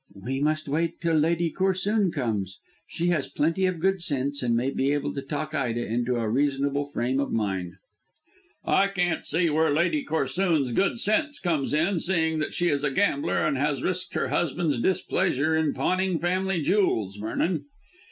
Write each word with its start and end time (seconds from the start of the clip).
"We 0.19 0.39
must 0.39 0.67
wait 0.67 0.93
until 0.93 1.13
Lady 1.13 1.51
Corsoon 1.51 2.11
comes. 2.11 2.57
She 2.89 3.09
has 3.09 3.27
plenty 3.27 3.67
of 3.67 3.79
good 3.79 4.01
sense 4.01 4.41
and 4.41 4.55
may 4.55 4.71
be 4.71 4.91
able 4.93 5.13
to 5.13 5.21
talk 5.21 5.53
Ida 5.53 5.85
into 5.85 6.15
a 6.15 6.27
reasonable 6.27 6.85
frame 6.85 7.19
of 7.19 7.31
mind." 7.31 7.73
"I 8.65 8.87
can't 8.87 9.27
see 9.27 9.51
where 9.51 9.69
Lady 9.71 10.03
Corsoon's 10.03 10.71
good 10.71 10.99
sense 10.99 11.37
comes 11.39 11.71
in, 11.71 11.99
seeing 11.99 12.39
that 12.39 12.51
she 12.55 12.69
is 12.69 12.83
a 12.83 12.89
gambler 12.89 13.45
and 13.45 13.57
has 13.59 13.83
risked 13.83 14.15
her 14.15 14.29
husband's 14.29 14.79
displeasure 14.79 15.55
in 15.55 15.71
pawning 15.71 16.17
family 16.17 16.63
jewels, 16.63 17.17
Vernon. 17.17 17.65